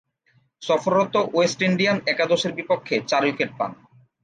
সফররত 0.61 1.15
West 1.33 1.59
Indian 1.61 1.97
একাদশের 2.05 2.51
বিপক্ষে 2.57 2.95
চার 3.09 3.23
উইকেট 3.25 3.51
পান। 3.59 3.71